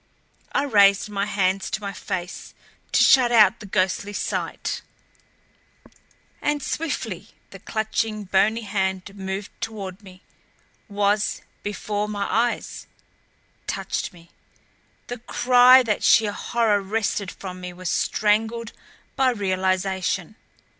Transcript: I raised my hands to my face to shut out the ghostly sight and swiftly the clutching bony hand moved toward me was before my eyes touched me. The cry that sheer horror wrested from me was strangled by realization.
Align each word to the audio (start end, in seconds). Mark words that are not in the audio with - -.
I 0.51 0.63
raised 0.63 1.11
my 1.11 1.27
hands 1.27 1.69
to 1.69 1.79
my 1.79 1.93
face 1.93 2.55
to 2.91 3.03
shut 3.03 3.31
out 3.31 3.59
the 3.59 3.67
ghostly 3.67 4.13
sight 4.13 4.81
and 6.41 6.63
swiftly 6.63 7.27
the 7.51 7.59
clutching 7.59 8.23
bony 8.23 8.61
hand 8.61 9.15
moved 9.15 9.51
toward 9.61 10.01
me 10.01 10.23
was 10.89 11.43
before 11.61 12.07
my 12.09 12.25
eyes 12.31 12.87
touched 13.67 14.11
me. 14.11 14.31
The 15.05 15.19
cry 15.19 15.83
that 15.83 16.03
sheer 16.03 16.31
horror 16.31 16.81
wrested 16.81 17.29
from 17.31 17.61
me 17.61 17.71
was 17.71 17.87
strangled 17.91 18.71
by 19.15 19.29
realization. 19.29 20.35